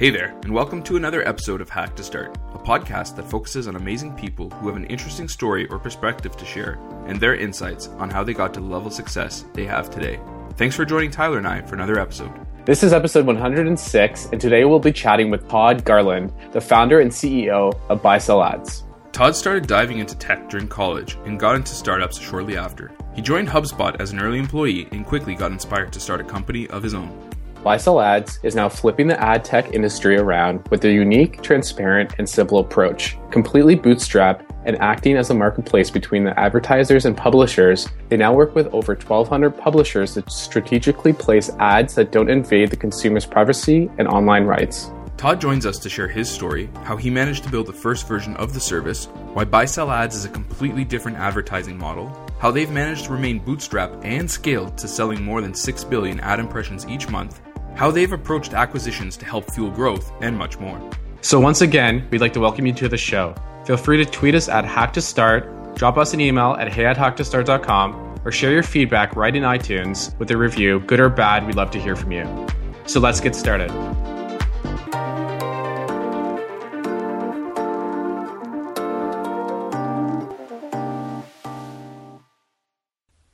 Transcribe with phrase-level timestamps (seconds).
[0.00, 3.68] Hey there, and welcome to another episode of Hack to Start, a podcast that focuses
[3.68, 7.88] on amazing people who have an interesting story or perspective to share, and their insights
[7.98, 10.18] on how they got to the level of success they have today.
[10.56, 12.32] Thanks for joining Tyler and I for another episode.
[12.64, 17.10] This is episode 106, and today we'll be chatting with Todd Garland, the founder and
[17.10, 18.84] CEO of Buy Sell Ads.
[19.12, 22.90] Todd started diving into tech during college and got into startups shortly after.
[23.14, 26.66] He joined HubSpot as an early employee and quickly got inspired to start a company
[26.68, 27.29] of his own.
[27.76, 32.28] Sell Ads is now flipping the ad tech industry around with their unique, transparent, and
[32.28, 33.18] simple approach.
[33.30, 38.54] Completely bootstrapped and acting as a marketplace between the advertisers and publishers, they now work
[38.54, 44.08] with over 1,200 publishers to strategically place ads that don't invade the consumer's privacy and
[44.08, 44.90] online rights.
[45.16, 48.34] Todd joins us to share his story, how he managed to build the first version
[48.36, 49.04] of the service,
[49.34, 53.38] why buy sell ads is a completely different advertising model, how they've managed to remain
[53.38, 57.42] bootstrapped and scaled to selling more than 6 billion ad impressions each month,
[57.80, 60.78] how they've approached acquisitions to help fuel growth, and much more.
[61.22, 63.34] So, once again, we'd like to welcome you to the show.
[63.64, 66.84] Feel free to tweet us at Hack to Start, drop us an email at hey
[66.84, 71.46] at hacktostart.com, or share your feedback right in iTunes with a review, good or bad,
[71.46, 72.46] we'd love to hear from you.
[72.84, 73.70] So, let's get started.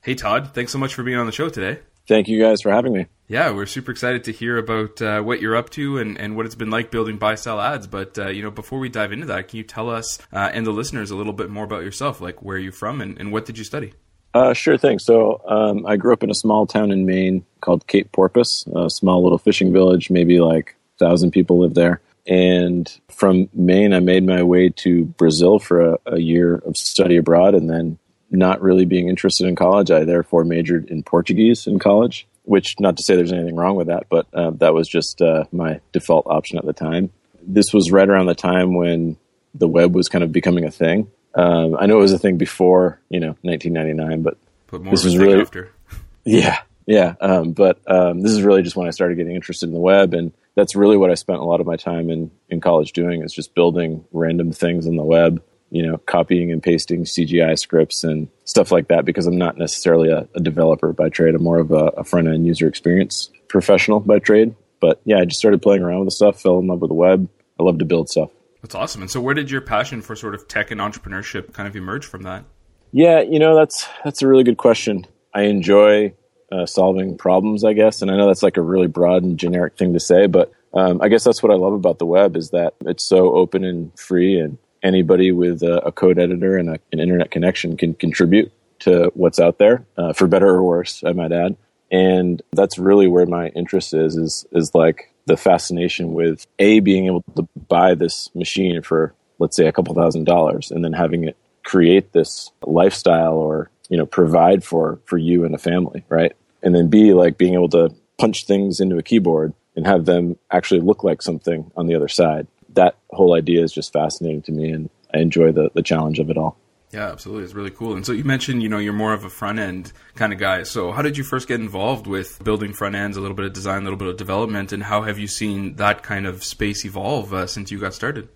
[0.03, 1.81] Hey, Todd, thanks so much for being on the show today.
[2.07, 3.07] Thank you guys for having me.
[3.29, 6.47] Yeah, we're super excited to hear about uh, what you're up to and, and what
[6.47, 7.89] it's been like building buy sell ads.
[7.89, 10.65] But uh, you know, before we dive into that, can you tell us uh, and
[10.65, 12.21] the listeners a little bit more about yourself?
[12.21, 13.95] Like, where are you from and, and what did you study?
[14.33, 14.99] Uh, sure thing.
[14.99, 18.91] So, um, I grew up in a small town in Maine called Cape Porpoise, a
[18.91, 20.09] small little fishing village.
[20.09, 22.01] Maybe like thousand people live there.
[22.29, 27.17] And from Maine, I made my way to Brazil for a, a year of study
[27.17, 27.99] abroad, and then
[28.37, 32.97] not really being interested in college, I therefore majored in Portuguese in college which not
[32.97, 36.27] to say there's anything wrong with that, but uh, that was just uh, my default
[36.27, 37.11] option at the time.
[37.43, 39.19] This was right around the time when
[39.55, 41.11] the web was kind of becoming a thing.
[41.35, 45.19] Um, I know it was a thing before, you know, 1999, but, but this was
[45.19, 45.73] really after.
[46.29, 47.15] Yeah, yeah.
[47.21, 50.13] Um, but um, this is really just when I started getting interested in the web,
[50.13, 53.23] and that's really what I spent a lot of my time in in college doing
[53.23, 55.41] is just building random things on the web
[55.71, 60.11] you know, copying and pasting CGI scripts and stuff like that because I'm not necessarily
[60.11, 61.35] a, a developer by trade.
[61.35, 64.55] I'm more of a, a front end user experience professional by trade.
[64.81, 66.95] But yeah, I just started playing around with the stuff, fell in love with the
[66.95, 67.29] web.
[67.59, 68.31] I love to build stuff.
[68.63, 69.03] That's awesome.
[69.03, 72.05] And so, where did your passion for sort of tech and entrepreneurship kind of emerge
[72.05, 72.45] from that?
[72.93, 75.07] Yeah, you know, that's that's a really good question.
[75.35, 76.15] I enjoy
[76.51, 79.77] uh, solving problems, I guess, and I know that's like a really broad and generic
[79.77, 82.51] thing to say, but um, I guess that's what I love about the web is
[82.51, 86.79] that it's so open and free, and anybody with a, a code editor and a,
[86.93, 91.13] an internet connection can contribute to what's out there, uh, for better or worse, I
[91.13, 91.57] might add.
[91.91, 97.07] And that's really where my interest is, is, is like the fascination with A, being
[97.07, 101.25] able to buy this machine for, let's say, a couple thousand dollars and then having
[101.25, 106.33] it create this lifestyle or, you know, provide for, for you and a family, right?
[106.63, 110.37] And then B, like being able to punch things into a keyboard and have them
[110.51, 114.53] actually look like something on the other side that whole idea is just fascinating to
[114.53, 116.57] me, and I enjoy the the challenge of it all.
[116.93, 117.45] Yeah, absolutely.
[117.45, 117.95] It's really cool.
[117.95, 120.63] And so you mentioned, you know, you're more of a front end kind of guy.
[120.63, 123.53] So how did you first get involved with building front ends, a little bit of
[123.53, 126.85] design, a little bit of development, and how have you seen that kind of space
[126.85, 128.29] evolve uh, since you got started?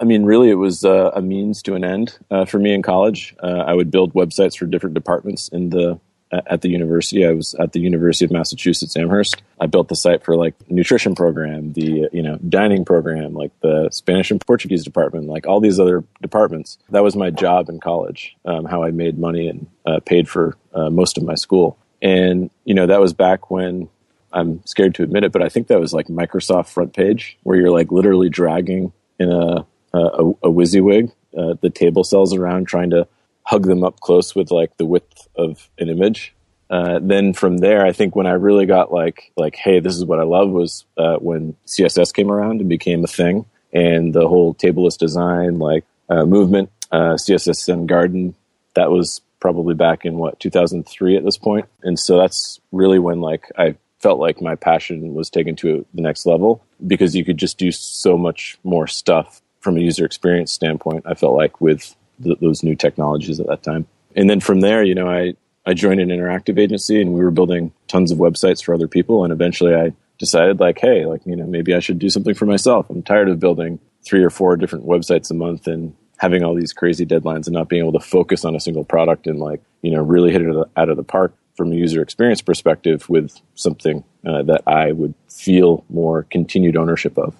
[0.00, 2.82] I mean, really, it was uh, a means to an end uh, for me in
[2.82, 3.34] college.
[3.42, 5.98] Uh, I would build websites for different departments in the
[6.32, 7.26] at the university.
[7.26, 9.42] I was at the University of Massachusetts Amherst.
[9.60, 13.88] I built the site for like nutrition program, the you know dining program, like the
[13.90, 16.78] Spanish and Portuguese department, like all these other departments.
[16.90, 18.36] That was my job in college.
[18.44, 21.78] Um, how I made money and uh, paid for uh, most of my school.
[22.02, 23.88] And you know that was back when
[24.32, 27.56] I'm scared to admit it, but I think that was like Microsoft front page, where
[27.56, 32.90] you're like literally dragging in a a, a WYSIWYG uh, the table cells around trying
[32.90, 33.06] to
[33.46, 36.34] hug them up close with like the width of an image.
[36.68, 40.04] Uh, then from there, I think when I really got like like, hey, this is
[40.04, 44.26] what I love was uh, when CSS came around and became a thing, and the
[44.26, 48.34] whole tableless design like uh, movement, uh, CSS Zen Garden.
[48.74, 53.20] That was probably back in what 2003 at this point, and so that's really when
[53.20, 57.38] like I felt like my passion was taken to the next level because you could
[57.38, 61.04] just do so much more stuff from a user experience standpoint.
[61.06, 63.86] I felt like with th- those new technologies at that time.
[64.14, 65.34] And then from there, you know, I,
[65.66, 69.24] I joined an interactive agency and we were building tons of websites for other people.
[69.24, 72.46] And eventually I decided like, hey, like, you know, maybe I should do something for
[72.46, 72.88] myself.
[72.88, 76.72] I'm tired of building three or four different websites a month and having all these
[76.72, 79.90] crazy deadlines and not being able to focus on a single product and like, you
[79.90, 84.04] know, really hit it out of the park from a user experience perspective with something
[84.26, 87.34] uh, that I would feel more continued ownership of.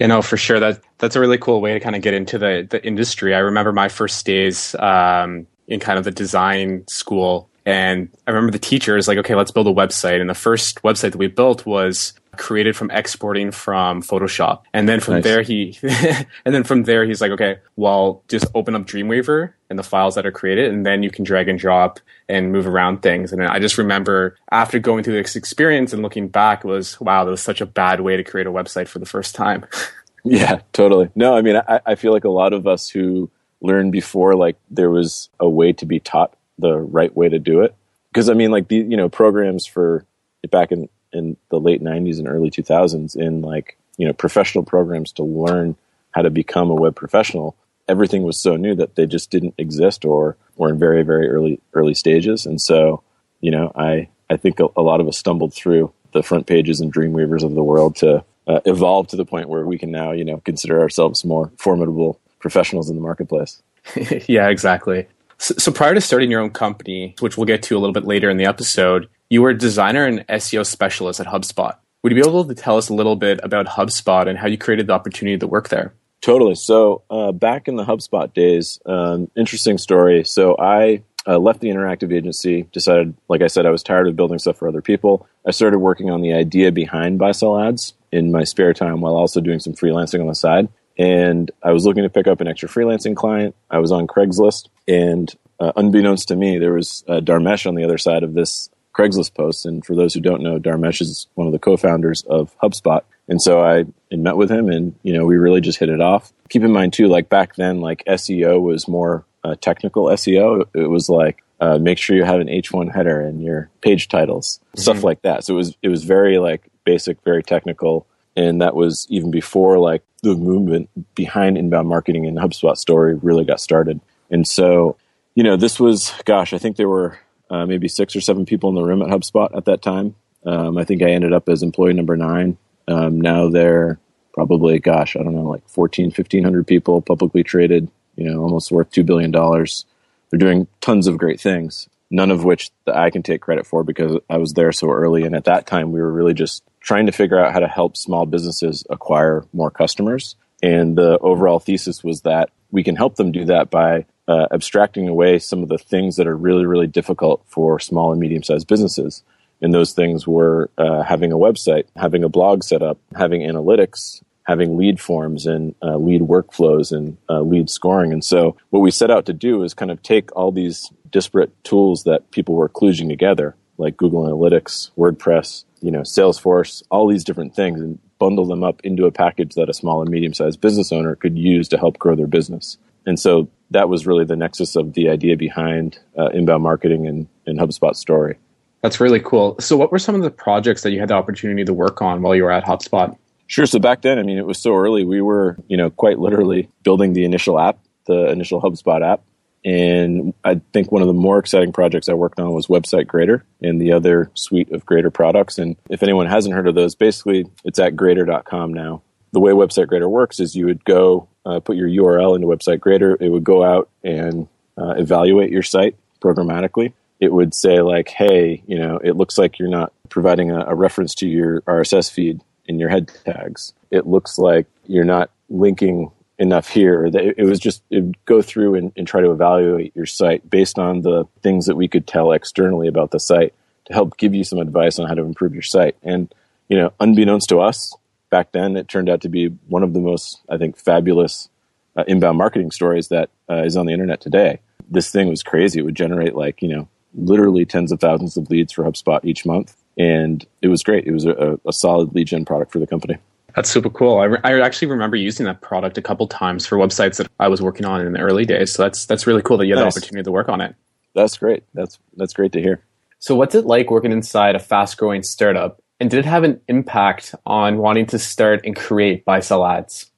[0.00, 2.38] You know, for sure that that's a really cool way to kind of get into
[2.38, 3.34] the the industry.
[3.34, 8.50] I remember my first days um, in kind of the design school, and I remember
[8.50, 10.20] the teachers like, okay, let's build a website.
[10.20, 14.62] And the first website that we built was created from exporting from Photoshop.
[14.72, 15.24] And then from nice.
[15.24, 19.78] there, he, and then from there, he's like, okay, well, just open up Dreamweaver and
[19.78, 23.02] the files that are created, and then you can drag and drop and move around
[23.02, 23.32] things.
[23.32, 27.30] And I just remember after going through this experience and looking back, was, wow, that
[27.30, 29.64] was such a bad way to create a website for the first time.
[30.24, 31.10] yeah, totally.
[31.14, 33.30] No, I mean, I, I feel like a lot of us who
[33.60, 37.62] learned before, like there was a way to be taught the right way to do
[37.62, 37.74] it.
[38.12, 40.04] Because I mean, like the, you know, programs for
[40.50, 45.12] back in in the late 90s and early 2000s in like you know professional programs
[45.12, 45.76] to learn
[46.12, 47.56] how to become a web professional.
[47.88, 51.60] Everything was so new that they just didn't exist or were in very very early
[51.74, 52.46] early stages.
[52.46, 53.02] And so
[53.40, 56.80] you know i i think a, a lot of us stumbled through the front pages
[56.80, 60.12] and dreamweavers of the world to uh, evolve to the point where we can now
[60.12, 63.62] you know consider ourselves more formidable professionals in the marketplace.
[64.26, 65.06] Yeah exactly.
[65.38, 68.04] So, so prior to starting your own company which we'll get to a little bit
[68.04, 71.76] later in the episode you were a designer and SEO specialist at HubSpot.
[72.02, 74.58] Would you be able to tell us a little bit about HubSpot and how you
[74.58, 75.94] created the opportunity to work there?
[76.20, 76.54] Totally.
[76.54, 80.24] So, uh, back in the HubSpot days, um, interesting story.
[80.24, 84.16] So, I uh, left the interactive agency, decided, like I said, I was tired of
[84.16, 85.26] building stuff for other people.
[85.46, 89.14] I started working on the idea behind buy sell ads in my spare time while
[89.14, 90.68] also doing some freelancing on the side.
[90.98, 93.54] And I was looking to pick up an extra freelancing client.
[93.70, 97.84] I was on Craigslist, and uh, unbeknownst to me, there was uh, Dharmesh on the
[97.84, 99.64] other side of this Craigslist posts.
[99.64, 103.02] And for those who don't know, Dharmesh is one of the co-founders of HubSpot.
[103.28, 106.32] And so I met with him and, you know, we really just hit it off.
[106.48, 110.66] Keep in mind too, like back then, like SEO was more uh, technical SEO.
[110.74, 114.58] It was like, uh, make sure you have an H1 header and your page titles,
[114.58, 114.80] mm-hmm.
[114.80, 115.44] stuff like that.
[115.44, 118.06] So it was, it was very like basic, very technical.
[118.36, 123.44] And that was even before like the movement behind inbound marketing and HubSpot story really
[123.44, 124.00] got started.
[124.30, 124.96] And so,
[125.34, 127.18] you know, this was, gosh, I think there were
[127.50, 130.14] uh, maybe six or seven people in the room at HubSpot at that time.
[130.46, 132.56] Um, I think I ended up as employee number nine.
[132.88, 133.98] Um, now they're
[134.32, 138.90] probably, gosh, I don't know, like 14, 1500 people publicly traded, you know, almost worth
[138.90, 139.32] $2 billion.
[139.32, 143.84] They're doing tons of great things, none of which that I can take credit for
[143.84, 145.24] because I was there so early.
[145.24, 147.96] And at that time, we were really just trying to figure out how to help
[147.96, 150.36] small businesses acquire more customers.
[150.62, 155.08] And the overall thesis was that we can help them do that by uh, abstracting
[155.08, 158.68] away some of the things that are really, really difficult for small and medium sized
[158.68, 159.24] businesses.
[159.60, 164.22] And those things were uh, having a website, having a blog set up, having analytics,
[164.44, 168.12] having lead forms and uh, lead workflows and uh, lead scoring.
[168.12, 171.52] And so, what we set out to do is kind of take all these disparate
[171.64, 177.24] tools that people were kludging together, like Google Analytics, WordPress, you know, Salesforce, all these
[177.24, 180.60] different things, and bundle them up into a package that a small and medium sized
[180.60, 182.78] business owner could use to help grow their business.
[183.06, 187.28] And so that was really the nexus of the idea behind uh, inbound marketing and,
[187.46, 188.36] and HubSpot story.
[188.82, 189.56] That's really cool.
[189.60, 192.22] So, what were some of the projects that you had the opportunity to work on
[192.22, 193.16] while you were at HubSpot?
[193.50, 193.66] Sure.
[193.66, 195.04] So back then, I mean, it was so early.
[195.04, 199.24] We were, you know, quite literally building the initial app, the initial HubSpot app.
[199.64, 203.44] And I think one of the more exciting projects I worked on was Website Grader
[203.60, 205.58] and the other suite of Grader products.
[205.58, 209.02] And if anyone hasn't heard of those, basically it's at grader.com now.
[209.32, 212.80] The way Website Grader works is you would go uh, put your URL into Website
[212.80, 216.92] Grader, it would go out and uh, evaluate your site programmatically.
[217.18, 220.74] It would say like, "Hey, you know, it looks like you're not providing a, a
[220.74, 223.72] reference to your RSS feed in your head tags.
[223.90, 227.06] It looks like you're not linking enough here.
[227.06, 230.78] It was just it would go through and, and, try to evaluate your site based
[230.78, 233.52] on the things that we could tell externally about the site
[233.86, 235.96] to help give you some advice on how to improve your site.
[236.02, 236.32] And
[236.68, 237.94] you know, unbeknownst to us,
[238.30, 241.48] back then, it turned out to be one of the most, I think, fabulous
[241.96, 244.60] uh, inbound marketing stories that uh, is on the internet today.
[244.88, 245.80] This thing was crazy.
[245.80, 249.44] It would generate like, you know, literally tens of thousands of leads for HubSpot each
[249.44, 249.76] month.
[249.98, 251.06] And it was great.
[251.06, 253.18] It was a, a solid lead gen product for the company.
[253.54, 254.18] That's super cool.
[254.18, 257.48] I, re- I actually remember using that product a couple times for websites that I
[257.48, 258.72] was working on in the early days.
[258.72, 259.94] So that's that's really cool that you had nice.
[259.94, 260.76] the opportunity to work on it.
[261.14, 261.64] That's great.
[261.74, 262.84] That's that's great to hear.
[263.18, 266.60] So what's it like working inside a fast growing startup and did it have an
[266.66, 270.10] impact on wanting to start and create buy sell ads?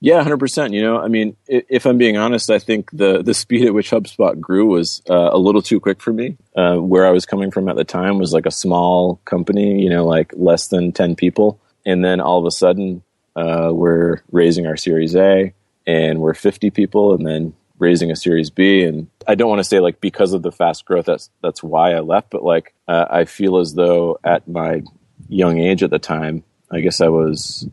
[0.00, 0.74] Yeah, hundred percent.
[0.74, 3.90] You know, I mean, if I'm being honest, I think the the speed at which
[3.90, 6.36] HubSpot grew was uh, a little too quick for me.
[6.56, 9.90] Uh, where I was coming from at the time was like a small company, you
[9.90, 13.02] know, like less than ten people, and then all of a sudden
[13.34, 15.52] uh, we're raising our Series A,
[15.86, 18.84] and we're fifty people, and then raising a Series B.
[18.84, 21.94] And I don't want to say like because of the fast growth that's that's why
[21.94, 24.82] I left, but like uh, I feel as though at my
[25.28, 26.44] young age at the time.
[26.70, 27.68] I guess I was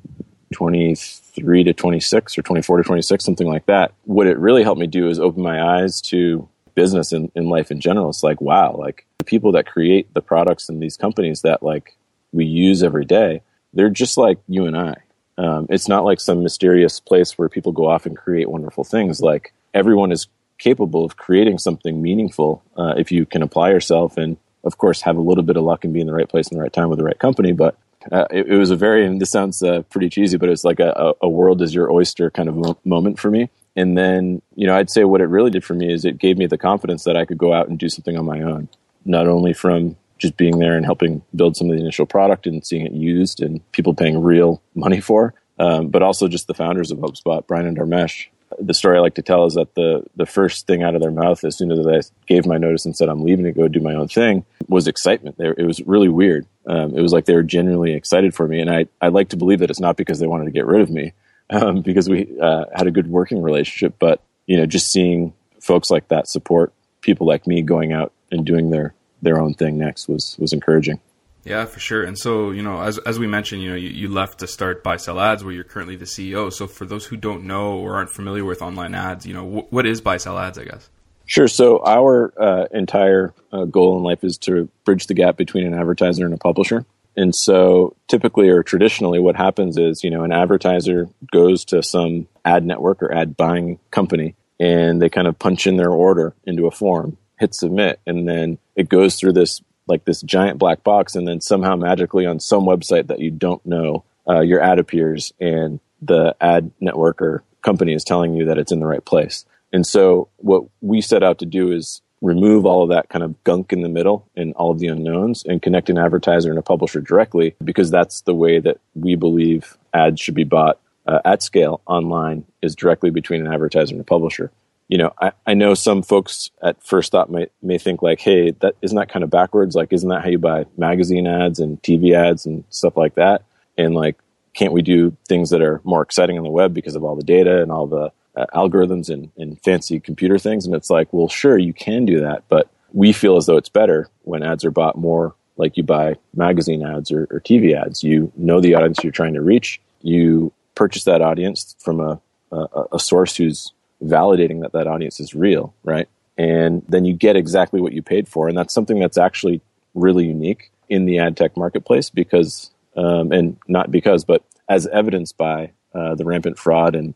[0.53, 3.93] 23 to 26 or 24 to 26, something like that.
[4.03, 7.71] What it really helped me do is open my eyes to business and in life
[7.71, 8.09] in general.
[8.09, 11.97] It's like, wow, like the people that create the products in these companies that like
[12.31, 13.41] we use every day,
[13.74, 14.95] they're just like you and I.
[15.38, 19.19] Um, it's not like some mysterious place where people go off and create wonderful things.
[19.21, 24.38] Like everyone is capable of creating something meaningful uh, if you can apply yourself and,
[24.65, 26.57] of course, have a little bit of luck and be in the right place in
[26.57, 27.51] the right time with the right company.
[27.51, 27.77] But
[28.12, 30.79] uh, it, it, was a very, and this sounds uh, pretty cheesy, but it's like
[30.79, 33.50] a, a, world is your oyster kind of mo- moment for me.
[33.75, 36.38] And then, you know, I'd say what it really did for me is it gave
[36.38, 38.69] me the confidence that I could go out and do something on my own,
[39.05, 42.65] not only from just being there and helping build some of the initial product and
[42.65, 46.91] seeing it used and people paying real money for, um, but also just the founders
[46.91, 48.27] of HubSpot, Brian and Dharmesh.
[48.60, 51.12] The story I like to tell is that the the first thing out of their
[51.12, 53.80] mouth as soon as I gave my notice and said I'm leaving to go do
[53.80, 55.36] my own thing was excitement.
[55.40, 56.46] It was really weird.
[56.68, 59.38] Um, it was like they were genuinely excited for me, and I I like to
[59.38, 61.14] believe that it's not because they wanted to get rid of me,
[61.50, 65.90] um, because we uh, had a good working relationship, but you know just seeing folks
[65.90, 70.08] like that support people like me going out and doing their their own thing next
[70.08, 71.00] was was encouraging.
[71.46, 72.04] Yeah, for sure.
[72.04, 74.84] And so, you know, as as we mentioned, you know, you, you left to start
[74.84, 76.52] Buy Sell Ads, where you're currently the CEO.
[76.52, 79.72] So, for those who don't know or aren't familiar with online ads, you know, wh-
[79.72, 80.58] what is Buy Sell Ads?
[80.58, 80.90] I guess.
[81.28, 81.48] Sure.
[81.48, 85.75] So, our uh, entire uh, goal in life is to bridge the gap between an
[85.75, 86.84] advertiser and a publisher.
[87.16, 92.28] And so, typically or traditionally, what happens is, you know, an advertiser goes to some
[92.44, 96.66] ad network or ad buying company, and they kind of punch in their order into
[96.66, 101.15] a form, hit submit, and then it goes through this like this giant black box,
[101.15, 105.34] and then somehow magically on some website that you don't know, uh, your ad appears,
[105.39, 109.46] and the ad network or company is telling you that it's in the right place.
[109.74, 113.44] And so, what we set out to do is remove all of that kind of
[113.44, 116.63] gunk in the middle and all of the unknowns and connect an advertiser and a
[116.63, 121.44] publisher directly because that's the way that we believe ads should be bought uh, at
[121.44, 124.51] scale online is directly between an advertiser and a publisher
[124.88, 128.51] you know, I, I know some folks at first thought may, may think like, hey,
[128.60, 129.75] that isn't that kind of backwards?
[129.75, 133.44] Like, isn't that how you buy magazine ads and TV ads and stuff like that?
[133.77, 134.18] And like,
[134.54, 137.24] can't we do things that are more exciting on the web because of all the
[137.24, 140.65] data and all the uh, algorithms and, and fancy computer things?
[140.65, 143.70] And it's like, well, sure, you can do that, but we feel as though it's
[143.70, 148.04] better when ads are bought more like you buy magazine ads or, or TV ads.
[148.04, 149.82] You know the audience you're trying to reach.
[150.01, 153.74] You purchase that audience from a, a, a source who's
[154.04, 156.08] validating that that audience is real, right?
[156.38, 158.48] And then you get exactly what you paid for.
[158.48, 159.62] And that's something that's actually
[159.94, 165.38] really unique in the ad tech marketplace because, um, and not because, but as evidenced
[165.38, 167.14] by uh, the rampant fraud and,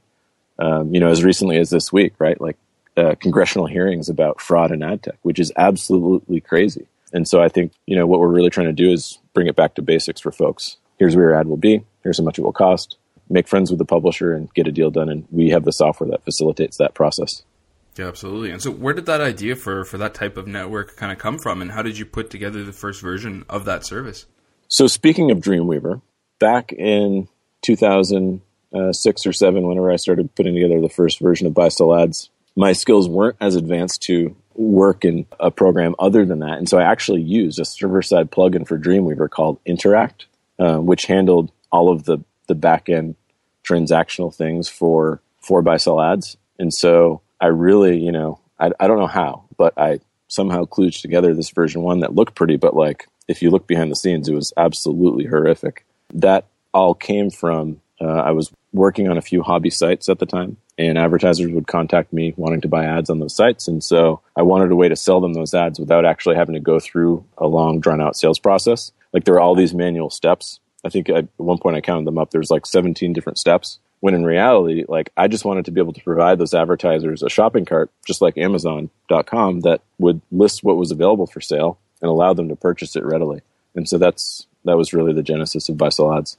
[0.58, 2.40] um, you know, as recently as this week, right?
[2.40, 2.58] Like
[2.96, 6.88] uh, congressional hearings about fraud in ad tech, which is absolutely crazy.
[7.12, 9.56] And so I think, you know, what we're really trying to do is bring it
[9.56, 10.78] back to basics for folks.
[10.98, 11.84] Here's where your ad will be.
[12.04, 12.98] Here's how much it will cost
[13.30, 15.10] make friends with the publisher and get a deal done.
[15.10, 17.44] And we have the software that facilitates that process.
[18.00, 18.52] Yeah, absolutely.
[18.52, 21.38] And so, where did that idea for for that type of network kind of come
[21.38, 24.26] from, and how did you put together the first version of that service?
[24.70, 26.02] So, speaking of Dreamweaver,
[26.40, 27.28] back in
[27.64, 32.30] 2006 or seven, whenever I started putting together the first version of Buy Sell Ads,
[32.56, 36.78] my skills weren't as advanced to work in a program other than that, and so
[36.78, 41.92] I actually used a server side plugin for Dreamweaver called Interact, uh, which handled all
[41.92, 43.16] of the the back end
[43.64, 46.36] transactional things for for buy sell ads.
[46.58, 51.02] And so I really, you know, I, I don't know how, but I somehow kludged
[51.02, 54.28] together this version one that looked pretty, but like if you look behind the scenes,
[54.28, 55.86] it was absolutely horrific.
[56.14, 60.26] That all came from uh, I was working on a few hobby sites at the
[60.26, 63.68] time, and advertisers would contact me wanting to buy ads on those sites.
[63.68, 66.62] And so I wanted a way to sell them those ads without actually having to
[66.62, 68.92] go through a long, drawn out sales process.
[69.12, 72.18] Like there are all these manual steps I think at one point I counted them
[72.18, 72.32] up.
[72.32, 73.80] There's like 17 different steps.
[74.02, 77.30] When in reality, like I just wanted to be able to provide those advertisers a
[77.30, 82.34] shopping cart, just like Amazon.com, that would list what was available for sale and allow
[82.34, 83.42] them to purchase it readily.
[83.76, 86.38] And so that's that was really the genesis of Buy Sell Ads.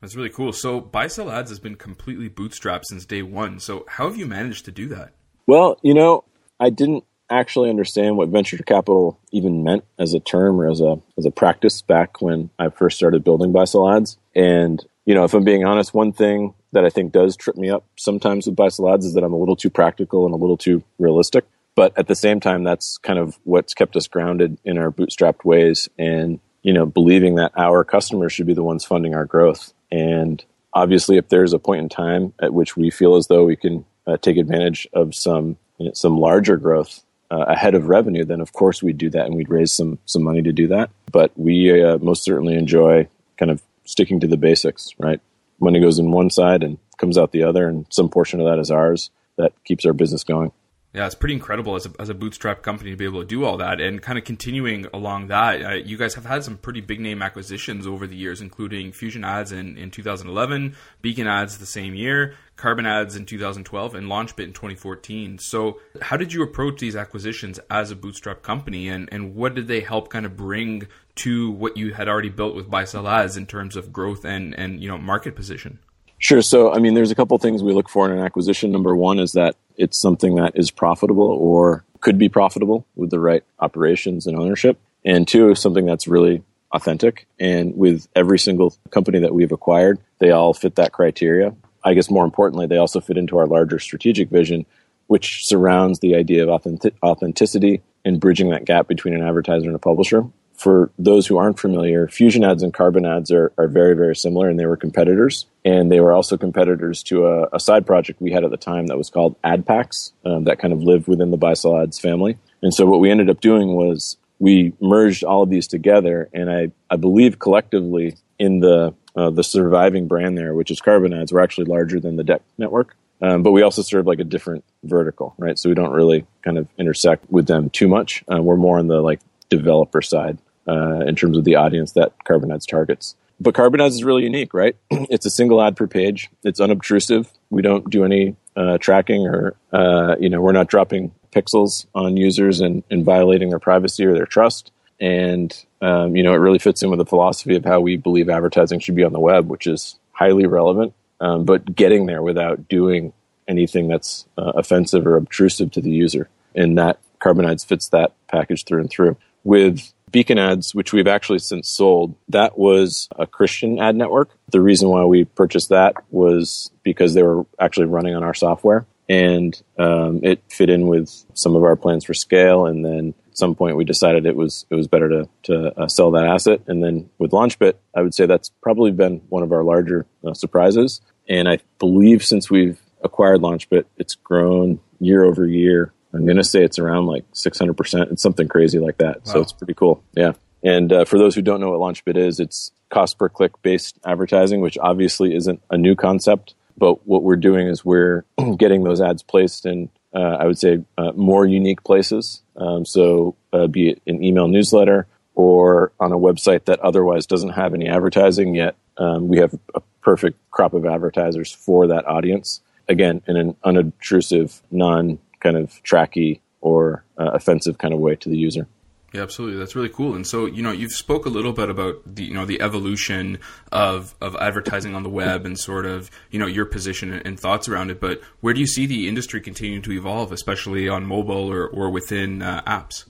[0.00, 0.52] That's really cool.
[0.52, 3.60] So Buy Sell Ads has been completely bootstrapped since day one.
[3.60, 5.12] So how have you managed to do that?
[5.46, 6.24] Well, you know,
[6.58, 7.04] I didn't
[7.38, 11.30] actually understand what venture capital even meant as a term or as a as a
[11.30, 14.18] practice back when I first started building buy ads.
[14.34, 17.70] And you know, if I'm being honest, one thing that I think does trip me
[17.70, 20.56] up sometimes with buy ads is that I'm a little too practical and a little
[20.56, 21.44] too realistic.
[21.74, 25.44] But at the same time, that's kind of what's kept us grounded in our bootstrapped
[25.44, 29.72] ways and you know believing that our customers should be the ones funding our growth.
[29.90, 33.56] And obviously, if there's a point in time at which we feel as though we
[33.56, 38.24] can uh, take advantage of some you know, some larger growth uh, ahead of revenue,
[38.24, 40.90] then of course we'd do that and we'd raise some some money to do that.
[41.10, 43.08] But we uh, most certainly enjoy
[43.38, 45.20] kind of sticking to the basics, right?
[45.62, 48.58] money goes in one side and comes out the other, and some portion of that
[48.60, 49.10] is ours.
[49.38, 50.52] That keeps our business going.
[50.94, 53.44] Yeah, it's pretty incredible as a, as a bootstrap company to be able to do
[53.44, 53.80] all that.
[53.80, 57.22] And kind of continuing along that, uh, you guys have had some pretty big name
[57.22, 62.34] acquisitions over the years, including Fusion Ads in, in 2011, Beacon Ads the same year,
[62.56, 65.38] Carbon Ads in 2012, and LaunchBit in 2014.
[65.38, 69.68] So, how did you approach these acquisitions as a bootstrap company, and, and what did
[69.68, 73.38] they help kind of bring to what you had already built with Buy Sell Ads
[73.38, 75.78] in terms of growth and, and you know market position?
[76.22, 76.40] Sure.
[76.40, 78.70] So, I mean, there's a couple things we look for in an acquisition.
[78.70, 83.18] Number one is that it's something that is profitable or could be profitable with the
[83.18, 84.78] right operations and ownership.
[85.04, 87.26] And two, something that's really authentic.
[87.40, 91.56] And with every single company that we've acquired, they all fit that criteria.
[91.82, 94.64] I guess more importantly, they also fit into our larger strategic vision,
[95.08, 99.74] which surrounds the idea of authentic- authenticity and bridging that gap between an advertiser and
[99.74, 100.24] a publisher
[100.62, 104.48] for those who aren't familiar, Fusion ads and Carbon ads are, are very, very similar,
[104.48, 105.46] and they were competitors.
[105.64, 108.86] And they were also competitors to a, a side project we had at the time
[108.86, 112.38] that was called AdPacks, um, that kind of lived within the Buy Sell ads family.
[112.62, 116.48] And so what we ended up doing was we merged all of these together, and
[116.48, 121.32] I, I believe collectively in the uh, the surviving brand there, which is Carbon ads,
[121.32, 122.96] we're actually larger than the Deck network.
[123.20, 125.58] Um, but we also serve like a different vertical, right?
[125.58, 128.24] So we don't really kind of intersect with them too much.
[128.32, 130.38] Uh, we're more on the like developer side
[130.68, 133.16] uh, in terms of the audience that Carbon Ads targets.
[133.40, 134.76] But Carbon Ads is really unique, right?
[134.90, 136.30] it's a single ad per page.
[136.44, 137.30] It's unobtrusive.
[137.50, 142.16] We don't do any uh, tracking or, uh, you know, we're not dropping pixels on
[142.16, 144.70] users and, and violating their privacy or their trust.
[145.00, 148.28] And, um, you know, it really fits in with the philosophy of how we believe
[148.28, 152.68] advertising should be on the web, which is highly relevant, um, but getting there without
[152.68, 153.12] doing
[153.48, 156.28] anything that's uh, offensive or obtrusive to the user.
[156.54, 159.16] And that Carbon Ads fits that package through and through.
[159.42, 164.30] With Beacon Ads, which we've actually since sold, that was a Christian ad network.
[164.50, 168.86] The reason why we purchased that was because they were actually running on our software
[169.08, 172.66] and um, it fit in with some of our plans for scale.
[172.66, 175.88] And then at some point we decided it was it was better to to uh,
[175.88, 176.60] sell that asset.
[176.66, 180.34] And then with LaunchBit, I would say that's probably been one of our larger uh,
[180.34, 181.00] surprises.
[181.28, 186.44] And I believe since we've acquired LaunchBit, it's grown year over year I'm going to
[186.44, 188.12] say it's around like 600%.
[188.12, 189.24] It's something crazy like that.
[189.26, 189.32] Wow.
[189.32, 190.02] So it's pretty cool.
[190.14, 190.32] Yeah.
[190.62, 193.98] And uh, for those who don't know what LaunchBit is, it's cost per click based
[194.04, 196.54] advertising, which obviously isn't a new concept.
[196.76, 198.24] But what we're doing is we're
[198.56, 202.42] getting those ads placed in, uh, I would say, uh, more unique places.
[202.56, 207.50] Um, so uh, be it an email newsletter or on a website that otherwise doesn't
[207.50, 208.76] have any advertising yet.
[208.98, 212.60] Um, we have a perfect crop of advertisers for that audience.
[212.88, 218.28] Again, in an unobtrusive, non kind of tracky or uh, offensive kind of way to
[218.28, 218.66] the user.
[219.12, 219.58] Yeah, absolutely.
[219.58, 220.14] That's really cool.
[220.14, 223.38] And so, you know, you've spoke a little bit about the, you know, the evolution
[223.70, 227.68] of, of advertising on the web and sort of, you know, your position and thoughts
[227.68, 228.00] around it.
[228.00, 231.90] But where do you see the industry continuing to evolve, especially on mobile or, or
[231.90, 233.04] within uh, apps?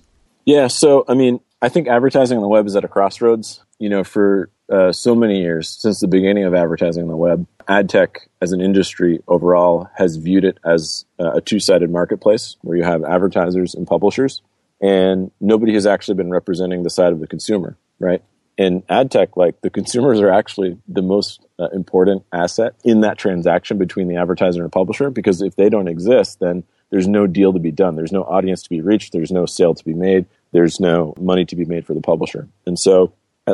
[0.44, 0.66] Yeah.
[0.66, 3.62] So, I mean, I think advertising on the web is at a crossroads.
[3.82, 7.48] You know, for uh, so many years since the beginning of advertising on the web,
[7.66, 12.76] ad tech as an industry overall has viewed it as a two sided marketplace where
[12.76, 14.40] you have advertisers and publishers,
[14.80, 18.22] and nobody has actually been representing the side of the consumer, right?
[18.56, 23.18] In ad tech, like the consumers are actually the most uh, important asset in that
[23.18, 27.52] transaction between the advertiser and publisher because if they don't exist, then there's no deal
[27.52, 27.96] to be done.
[27.96, 29.12] There's no audience to be reached.
[29.12, 30.26] There's no sale to be made.
[30.52, 32.46] There's no money to be made for the publisher.
[32.64, 33.08] And so uh,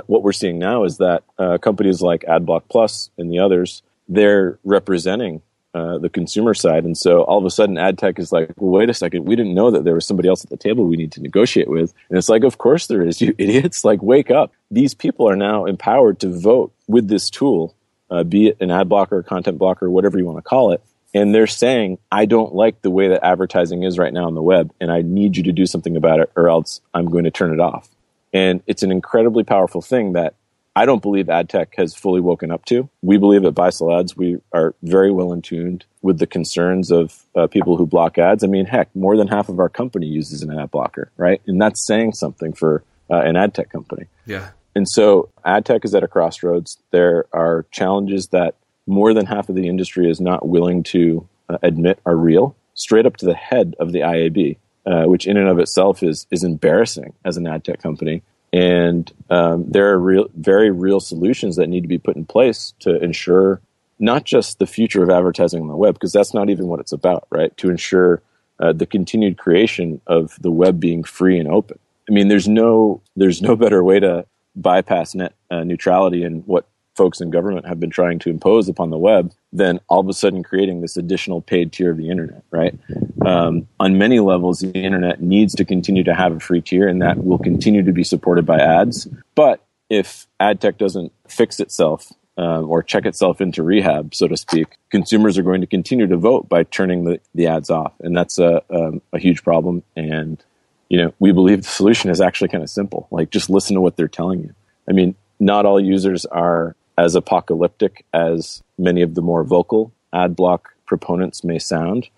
[0.06, 4.58] what we're seeing now is that uh, companies like AdBlock Plus and the others they're
[4.64, 5.42] representing
[5.74, 6.84] uh, the consumer side.
[6.84, 9.36] And so all of a sudden, ad tech is like, well, wait a second, we
[9.36, 11.92] didn't know that there was somebody else at the table we need to negotiate with.
[12.08, 13.84] And it's like, of course there is, you idiots.
[13.84, 14.52] Like, wake up.
[14.70, 17.74] These people are now empowered to vote with this tool,
[18.10, 20.82] uh, be it an ad blocker, content blocker, whatever you want to call it.
[21.14, 24.42] And they're saying, I don't like the way that advertising is right now on the
[24.42, 27.30] web, and I need you to do something about it, or else I'm going to
[27.30, 27.88] turn it off.
[28.32, 30.34] And it's an incredibly powerful thing that
[30.78, 32.88] I don't believe ad tech has fully woken up to.
[33.02, 37.24] We believe at Buy Ads we are very well in tuned with the concerns of
[37.34, 38.44] uh, people who block ads.
[38.44, 41.42] I mean, heck, more than half of our company uses an ad blocker, right?
[41.48, 44.06] And that's saying something for uh, an ad tech company.
[44.24, 44.50] Yeah.
[44.76, 46.78] And so ad tech is at a crossroads.
[46.92, 48.54] There are challenges that
[48.86, 53.04] more than half of the industry is not willing to uh, admit are real, straight
[53.04, 56.42] up to the head of the IAB, uh, which in and of itself is is
[56.42, 58.22] embarrassing as an ad tech company.
[58.52, 62.72] And um, there are real, very real solutions that need to be put in place
[62.80, 63.60] to ensure
[63.98, 66.92] not just the future of advertising on the web, because that's not even what it's
[66.92, 67.54] about, right?
[67.58, 68.22] To ensure
[68.58, 71.78] uh, the continued creation of the web being free and open.
[72.08, 74.24] I mean, there's no there's no better way to
[74.56, 76.66] bypass net uh, neutrality and what
[76.98, 80.12] folks in government have been trying to impose upon the web than all of a
[80.12, 82.78] sudden creating this additional paid tier of the internet, right?
[83.24, 87.00] Um, on many levels, the internet needs to continue to have a free tier, and
[87.00, 89.06] that will continue to be supported by ads.
[89.36, 94.36] But if ad tech doesn't fix itself uh, or check itself into rehab, so to
[94.36, 98.16] speak, consumers are going to continue to vote by turning the, the ads off, and
[98.16, 99.84] that's a, um, a huge problem.
[99.96, 100.44] And
[100.88, 103.06] you know, we believe the solution is actually kind of simple.
[103.10, 104.54] Like, just listen to what they're telling you.
[104.88, 110.34] I mean, not all users are as apocalyptic as many of the more vocal ad
[110.34, 112.08] block proponents may sound,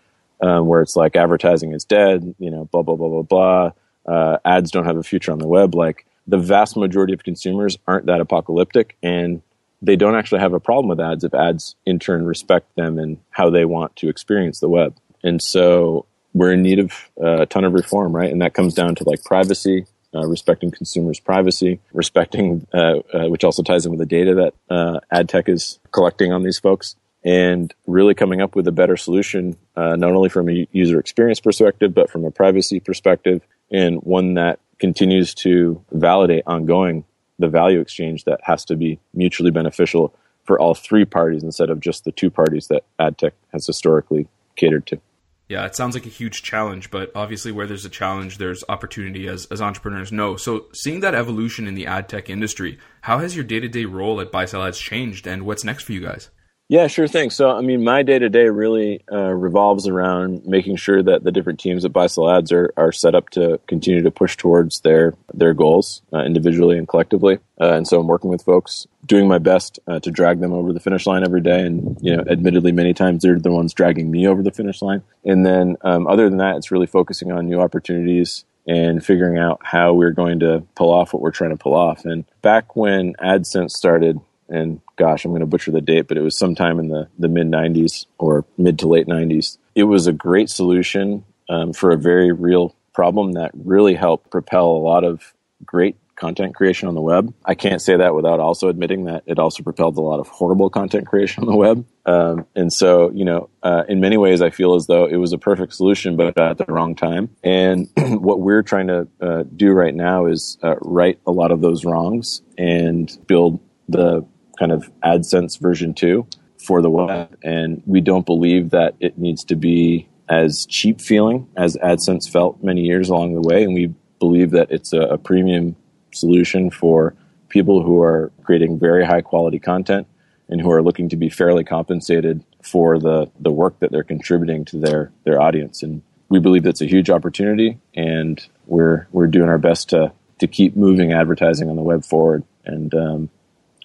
[0.41, 3.71] um, where it's like advertising is dead, you know, blah blah blah blah blah.
[4.07, 5.75] Uh, ads don't have a future on the web.
[5.75, 9.43] Like the vast majority of consumers aren't that apocalyptic, and
[9.83, 13.19] they don't actually have a problem with ads if ads in turn respect them and
[13.31, 14.97] how they want to experience the web.
[15.23, 18.31] And so we're in need of a ton of reform, right?
[18.31, 23.45] And that comes down to like privacy, uh, respecting consumers' privacy, respecting, uh, uh, which
[23.45, 26.97] also ties in with the data that uh, ad tech is collecting on these folks,
[27.25, 31.41] and really coming up with a better solution, uh, not only from a user experience
[31.41, 37.05] perspective, but from a privacy perspective, and one that continues to validate ongoing
[37.39, 41.81] the value exchange that has to be mutually beneficial for all three parties instead of
[41.81, 45.01] just the two parties that ad tech has historically catered to.
[45.51, 49.27] Yeah, it sounds like a huge challenge, but obviously, where there's a challenge, there's opportunity,
[49.27, 50.37] as, as entrepreneurs know.
[50.37, 53.85] So, seeing that evolution in the ad tech industry, how has your day to day
[53.85, 56.31] role at Buy Sell Ads changed, and what's next for you guys?
[56.71, 57.31] Yeah, sure thing.
[57.31, 61.33] So, I mean, my day to day really uh, revolves around making sure that the
[61.33, 65.15] different teams at Sell Ads are, are set up to continue to push towards their
[65.35, 67.41] their goals uh, individually and collectively.
[67.61, 70.73] Uh, and so, I'm working with folks, doing my best uh, to drag them over
[70.73, 71.61] the finish line every day.
[71.63, 75.03] And you know, admittedly, many times they're the ones dragging me over the finish line.
[75.25, 79.59] And then, um, other than that, it's really focusing on new opportunities and figuring out
[79.65, 82.05] how we're going to pull off what we're trying to pull off.
[82.05, 86.23] And back when AdSense started and gosh, I'm going to butcher the date, but it
[86.23, 89.59] was sometime in the, the mid 90s or mid to late 90s.
[89.75, 94.67] It was a great solution um, for a very real problem that really helped propel
[94.67, 95.33] a lot of
[95.65, 97.33] great content creation on the web.
[97.45, 100.69] I can't say that without also admitting that it also propelled a lot of horrible
[100.69, 101.87] content creation on the web.
[102.05, 105.33] Um, and so, you know, uh, in many ways, I feel as though it was
[105.33, 107.31] a perfect solution, but at the wrong time.
[107.43, 111.63] And what we're trying to uh, do right now is uh, right a lot of
[111.63, 114.27] those wrongs and build the
[114.61, 116.27] kind of AdSense version 2
[116.59, 117.37] for the web.
[117.43, 122.63] And we don't believe that it needs to be as cheap feeling as AdSense felt
[122.63, 123.65] many years along the way.
[123.65, 125.75] And we believe that it's a, a premium
[126.13, 127.17] solution for
[127.49, 130.07] people who are creating very high quality content
[130.49, 134.65] and who are looking to be fairly compensated for the, the work that they're contributing
[134.67, 135.83] to their, their audience.
[135.83, 140.47] And we believe that's a huge opportunity and we're, we're doing our best to, to
[140.47, 142.45] keep moving advertising on the web forward.
[142.65, 143.31] And um,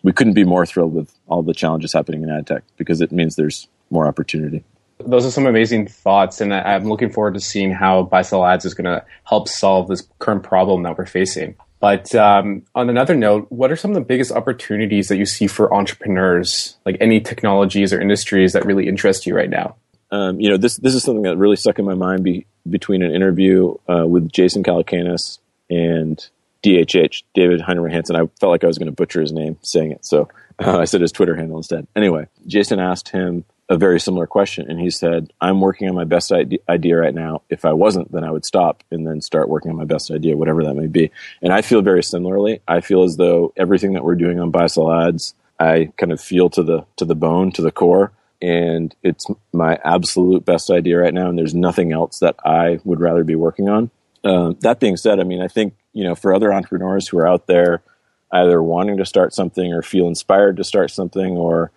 [0.06, 3.12] we couldn't be more thrilled with all the challenges happening in ad tech because it
[3.12, 4.64] means there's more opportunity.
[5.00, 8.66] Those are some amazing thoughts, and I'm looking forward to seeing how buy sell ads
[8.66, 11.56] is going to help solve this current problem that we're facing.
[11.80, 15.48] But um, on another note, what are some of the biggest opportunities that you see
[15.48, 19.76] for entrepreneurs, like any technologies or industries that really interest you right now?
[20.12, 23.02] Um, you know, this this is something that really stuck in my mind be, between
[23.02, 26.26] an interview uh, with Jason Calacanis and
[26.66, 28.16] DHH, David Heinemeier Hansson.
[28.16, 30.28] I felt like I was going to butcher his name saying it, so
[30.60, 31.88] uh, I said his Twitter handle instead.
[31.96, 36.04] Anyway, Jason asked him a very similar question, and he said, "I'm working on my
[36.04, 37.44] best idea right now.
[37.50, 40.38] If I wasn't, then I would stop and then start working on my best idea,
[40.38, 42.62] whatever that may be." And I feel very similarly.
[42.68, 46.20] I feel as though everything that we're doing on buy sell ads, I kind of
[46.20, 50.98] feel to the to the bone, to the core, and it's my absolute best idea
[50.98, 51.30] right now.
[51.30, 53.92] And there's nothing else that I would rather be working on.
[54.24, 57.28] Um, that being said, I mean, I think you know, for other entrepreneurs who are
[57.28, 57.82] out there
[58.32, 61.72] either wanting to start something or feel inspired to start something or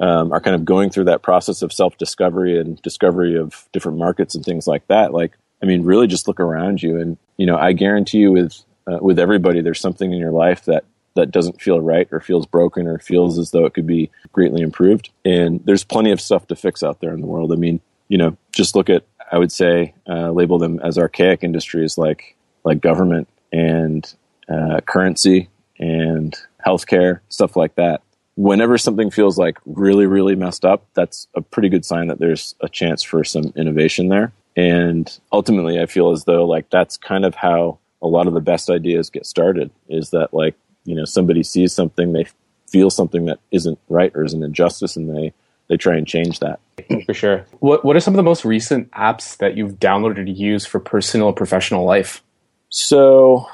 [0.00, 3.98] um, are kind of going through that process of self discovery and discovery of different
[3.98, 5.12] markets and things like that.
[5.12, 8.64] Like, I mean, really just look around you, and you know, I guarantee you, with
[8.86, 12.46] uh, with everybody, there's something in your life that that doesn't feel right or feels
[12.46, 15.10] broken or feels as though it could be greatly improved.
[15.24, 17.52] And there's plenty of stuff to fix out there in the world.
[17.52, 21.44] I mean, you know, just look at I would say uh, label them as archaic
[21.44, 24.12] industries like like government and
[24.48, 28.02] uh, currency and healthcare, stuff like that.
[28.36, 32.54] Whenever something feels like really, really messed up, that's a pretty good sign that there's
[32.60, 34.32] a chance for some innovation there.
[34.56, 38.40] And ultimately, I feel as though like that's kind of how a lot of the
[38.40, 42.26] best ideas get started is that like, you know, somebody sees something, they
[42.68, 45.32] feel something that isn't right or is an injustice and they,
[45.68, 46.60] they try and change that.
[47.06, 47.46] For sure.
[47.60, 50.80] What, what are some of the most recent apps that you've downloaded to use for
[50.80, 52.22] personal or professional life?
[52.70, 53.46] So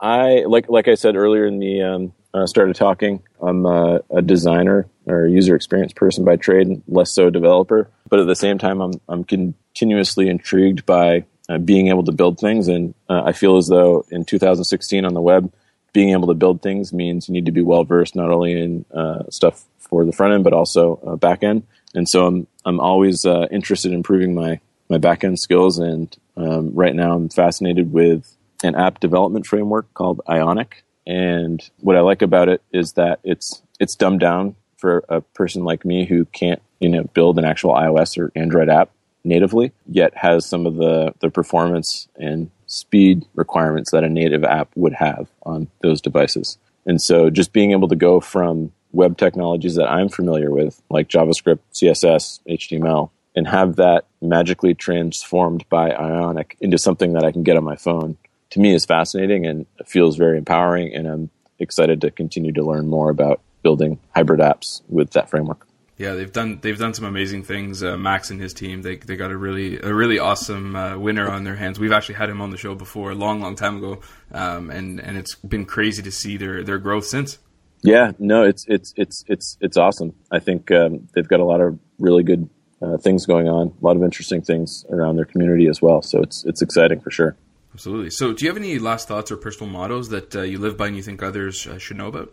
[0.00, 3.22] I like like I said earlier in the um, uh, started talking.
[3.42, 7.90] I'm a, designer or user experience person by trade, less so a developer.
[8.08, 12.38] But at the same time, I'm I'm continuously intrigued by uh, being able to build
[12.38, 15.52] things, and uh, I feel as though in 2016 on the web,
[15.92, 18.84] being able to build things means you need to be well versed not only in
[18.94, 21.64] uh, stuff for the front end but also uh, back end.
[21.94, 26.16] And so I'm I'm always uh, interested in improving my my back end skills, and
[26.36, 30.84] um, right now I'm fascinated with an app development framework called Ionic.
[31.06, 35.64] And what I like about it is that it's it's dumbed down for a person
[35.64, 38.90] like me who can't you know build an actual iOS or Android app
[39.24, 44.70] natively, yet has some of the the performance and speed requirements that a native app
[44.76, 46.58] would have on those devices.
[46.86, 51.08] And so just being able to go from web technologies that I'm familiar with, like
[51.08, 57.42] JavaScript, CSS, HTML, and have that magically transformed by Ionic into something that I can
[57.42, 58.16] get on my phone
[58.50, 60.94] to me is fascinating and feels very empowering.
[60.94, 65.66] And I'm excited to continue to learn more about building hybrid apps with that framework.
[65.96, 67.82] Yeah, they've done they've done some amazing things.
[67.82, 71.28] Uh, Max and his team they they got a really a really awesome uh, winner
[71.28, 71.78] on their hands.
[71.78, 74.00] We've actually had him on the show before a long long time ago,
[74.32, 77.36] um, and and it's been crazy to see their their growth since.
[77.82, 80.14] Yeah, no, it's it's it's it's it's awesome.
[80.30, 82.48] I think um, they've got a lot of really good
[82.80, 86.00] uh, things going on, a lot of interesting things around their community as well.
[86.00, 87.36] So it's it's exciting for sure.
[87.74, 88.10] Absolutely.
[88.10, 90.88] So, do you have any last thoughts or personal mottos that uh, you live by
[90.88, 92.32] and you think others uh, should know about?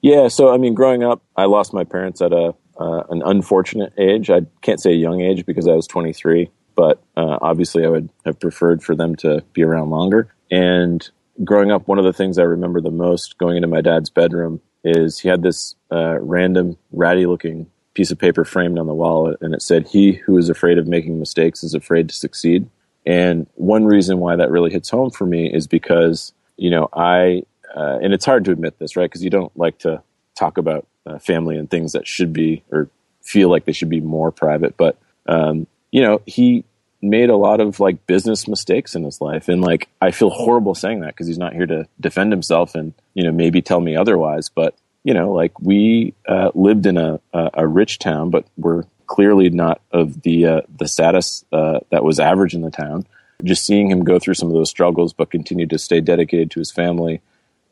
[0.00, 0.28] Yeah.
[0.28, 4.30] So, I mean, growing up, I lost my parents at a uh, an unfortunate age.
[4.30, 8.08] I can't say a young age because I was 23, but uh, obviously, I would
[8.24, 10.32] have preferred for them to be around longer.
[10.50, 11.08] And
[11.44, 14.60] growing up, one of the things I remember the most going into my dad's bedroom
[14.84, 19.34] is he had this uh, random ratty looking piece of paper framed on the wall,
[19.40, 22.70] and it said, "He who is afraid of making mistakes is afraid to succeed."
[23.08, 27.44] And one reason why that really hits home for me is because, you know, I,
[27.74, 29.10] uh, and it's hard to admit this, right?
[29.10, 30.02] Because you don't like to
[30.38, 32.90] talk about uh, family and things that should be or
[33.22, 34.76] feel like they should be more private.
[34.76, 36.64] But, um, you know, he
[37.00, 39.48] made a lot of like business mistakes in his life.
[39.48, 42.92] And like, I feel horrible saying that because he's not here to defend himself and,
[43.14, 44.50] you know, maybe tell me otherwise.
[44.50, 48.84] But, you know, like we uh, lived in a, a, a rich town, but we're
[49.08, 53.04] clearly not of the uh, the status uh, that was average in the town.
[53.42, 56.60] Just seeing him go through some of those struggles, but continue to stay dedicated to
[56.60, 57.20] his family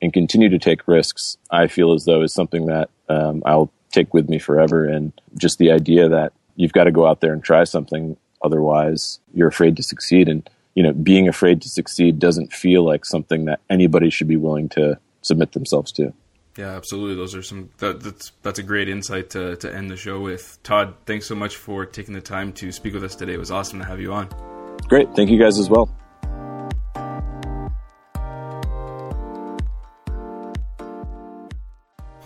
[0.02, 4.12] and continue to take risks, I feel as though is something that um, I'll take
[4.12, 4.86] with me forever.
[4.86, 9.18] And just the idea that you've got to go out there and try something, otherwise
[9.34, 10.28] you're afraid to succeed.
[10.28, 14.36] And you know, being afraid to succeed doesn't feel like something that anybody should be
[14.36, 16.12] willing to submit themselves to.
[16.56, 17.16] Yeah, absolutely.
[17.16, 20.58] Those are some that, that's that's a great insight to to end the show with.
[20.62, 23.34] Todd, thanks so much for taking the time to speak with us today.
[23.34, 24.28] It was awesome to have you on.
[24.88, 25.14] Great.
[25.14, 25.94] Thank you guys as well.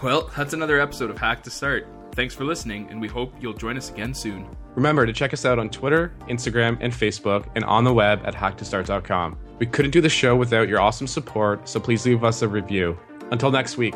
[0.03, 1.87] Well, that's another episode of Hack to Start.
[2.13, 4.47] Thanks for listening, and we hope you'll join us again soon.
[4.75, 8.35] Remember to check us out on Twitter, Instagram, and Facebook, and on the web at
[8.35, 9.39] hacktostart.com.
[9.59, 12.99] We couldn't do the show without your awesome support, so please leave us a review.
[13.31, 13.95] Until next week.